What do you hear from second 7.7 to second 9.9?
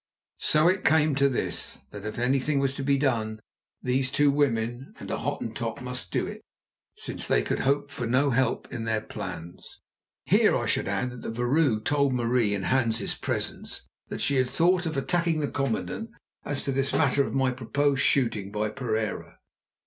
for no help in their plans.